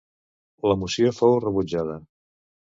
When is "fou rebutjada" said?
1.19-2.01